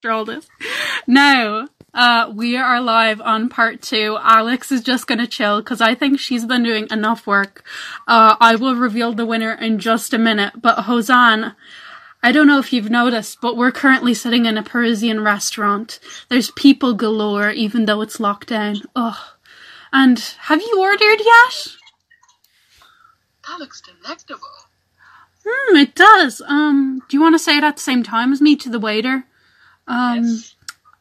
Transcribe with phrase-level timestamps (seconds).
[0.00, 0.48] after all this.
[1.06, 4.16] Now, uh, we are live on part two.
[4.22, 7.62] Alex is just gonna chill because I think she's been doing enough work.
[8.08, 11.54] Uh, I will reveal the winner in just a minute, but Hosan,
[12.22, 16.00] I don't know if you've noticed, but we're currently sitting in a Parisian restaurant.
[16.30, 18.84] There's people galore, even though it's locked down.
[18.96, 19.18] Ugh.
[19.92, 21.76] And have you ordered yet?
[23.46, 24.40] That looks delectable.
[25.46, 26.40] Hmm, it does.
[26.40, 28.80] Um, do you want to say it at the same time as me to the
[28.80, 29.26] waiter?
[29.86, 30.54] Um, Yes.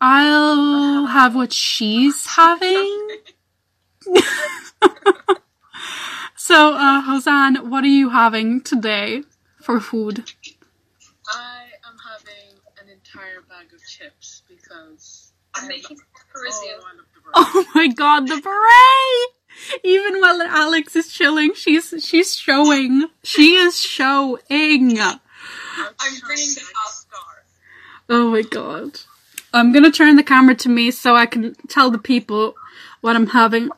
[0.00, 3.08] I'll have what she's having.
[6.36, 9.22] so, uh, Hosanne, what are you having today
[9.62, 10.24] for food?
[11.28, 16.80] I am having an entire bag of chips because I'm making love- Parisian.
[16.80, 17.32] Oh, I love the bread.
[17.34, 19.80] Oh my god, the beret!
[19.84, 23.06] Even while Alex is chilling, she's she's showing.
[23.22, 24.98] She is showing.
[24.98, 25.20] I'm
[25.78, 26.88] Outside bringing the that top.
[26.92, 27.41] star.
[28.14, 29.00] Oh my god.
[29.54, 32.54] I'm gonna turn the camera to me so I can tell the people
[33.00, 33.70] what I'm having.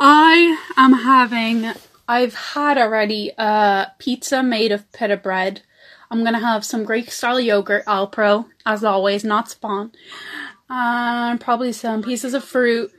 [0.00, 1.72] I am having,
[2.08, 5.62] I've had already a pizza made of pita bread.
[6.10, 9.92] I'm gonna have some Greek style yogurt, Alpro, as always, not spawn.
[10.68, 12.90] And probably some pieces of fruit.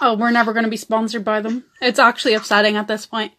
[0.00, 1.64] Oh, we're never gonna be sponsored by them.
[1.80, 3.34] It's actually upsetting at this point.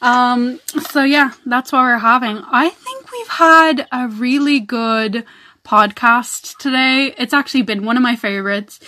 [0.00, 2.38] Um, so yeah, that's what we're having.
[2.46, 5.24] I think we've had a really good
[5.64, 7.12] podcast today.
[7.18, 8.78] It's actually been one of my favorites.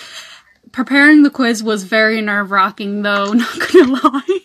[0.71, 4.39] Preparing the quiz was very nerve wracking though, not gonna lie.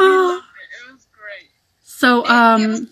[0.00, 1.50] It was great.
[1.82, 2.88] so, um,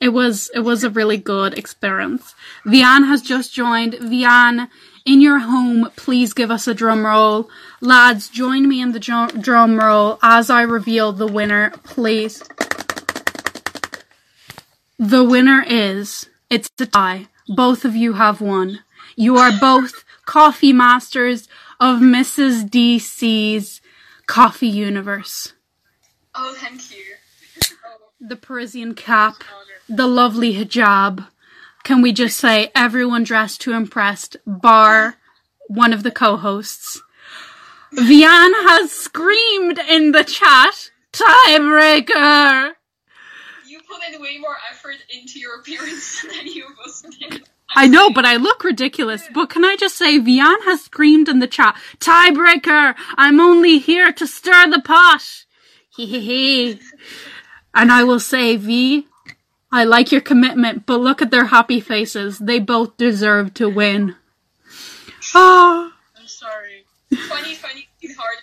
[0.00, 2.34] it was, it was a really good experience.
[2.66, 3.94] Vian has just joined.
[3.94, 4.68] Vian,
[5.06, 7.48] in your home, please give us a drum roll.
[7.80, 12.42] Lads, join me in the drum, drum roll as I reveal the winner, please.
[15.04, 17.26] The winner is, it's a tie.
[17.46, 18.80] Both of you have won.
[19.16, 21.46] You are both coffee masters
[21.78, 22.70] of Mrs.
[22.70, 23.82] DC's
[24.26, 25.52] Coffee Universe.
[26.34, 27.04] Oh, thank you.
[28.18, 29.44] The Parisian cap,
[29.86, 31.28] the lovely hijab.
[31.82, 35.16] Can we just say everyone dressed to impress, bar
[35.66, 37.02] one of the co-hosts?
[37.92, 42.76] Vian has screamed in the chat, tiebreaker!
[43.94, 47.48] Put in way more effort into your appearance than any of us did.
[47.76, 49.22] I know, but I look ridiculous.
[49.32, 52.94] But can I just say, Vian has screamed in the chat, tiebreaker!
[53.16, 55.44] I'm only here to stir the pot!
[55.96, 56.80] Hee hee hee.
[57.72, 59.06] And I will say, V,
[59.70, 62.38] I like your commitment, but look at their happy faces.
[62.38, 64.16] They both deserve to win.
[65.34, 65.92] Ah.
[66.16, 66.84] I'm sorry.
[67.10, 68.36] 2020 is hard.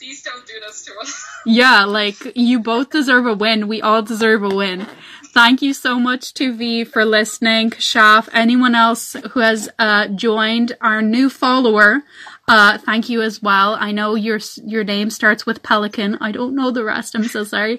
[0.00, 1.26] Please don't do this to us.
[1.46, 3.68] Yeah, like you both deserve a win.
[3.68, 4.86] We all deserve a win.
[5.32, 10.76] Thank you so much to V for listening, Kashaf, anyone else who has uh, joined,
[10.80, 12.02] our new follower.
[12.48, 13.76] Uh, thank you as well.
[13.78, 16.16] I know your your name starts with Pelican.
[16.20, 17.14] I don't know the rest.
[17.14, 17.78] I'm so sorry.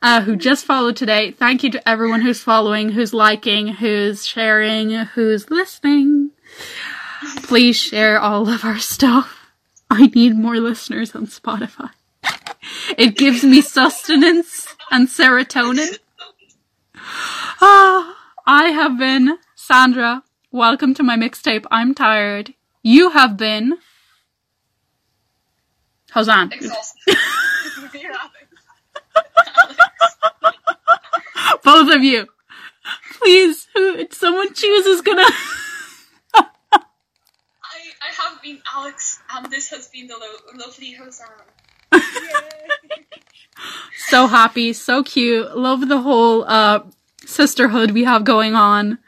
[0.00, 1.32] Uh, who just followed today?
[1.32, 6.30] Thank you to everyone who's following, who's liking, who's sharing, who's listening.
[7.42, 9.35] Please share all of our stuff.
[9.90, 11.90] I need more listeners on Spotify.
[12.98, 15.98] It gives me sustenance and serotonin.
[17.60, 20.22] Ah, I have been Sandra.
[20.50, 21.66] Welcome to my mixtape.
[21.70, 22.54] I'm tired.
[22.82, 23.78] You have been.
[26.52, 27.16] Exhausted.
[31.62, 32.26] Both of you.
[33.12, 35.65] Please, who someone choose is gonna I, I have
[38.46, 41.30] been Alex, and this has been the lo- lovely Hosanna.
[44.08, 45.56] so happy, so cute.
[45.56, 46.80] Love the whole uh
[47.24, 48.98] sisterhood we have going on.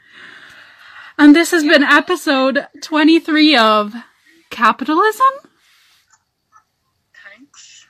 [1.17, 3.93] And this has been episode 23 of
[4.49, 5.33] Capitalism?
[7.13, 7.85] Thanks.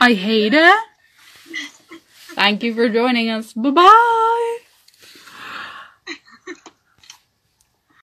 [0.00, 0.78] I hate it.
[2.34, 3.52] Thank you for joining us.
[3.52, 4.19] Bye bye.